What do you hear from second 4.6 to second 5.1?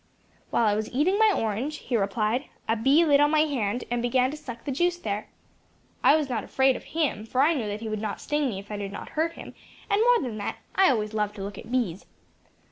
the juice